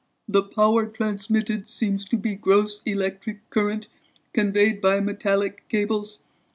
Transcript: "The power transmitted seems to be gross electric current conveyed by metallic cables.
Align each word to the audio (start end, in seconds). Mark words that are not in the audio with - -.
"The 0.27 0.41
power 0.41 0.87
transmitted 0.87 1.67
seems 1.69 2.05
to 2.05 2.17
be 2.17 2.33
gross 2.35 2.81
electric 2.87 3.47
current 3.51 3.87
conveyed 4.33 4.81
by 4.81 4.99
metallic 4.99 5.63
cables. 5.69 6.23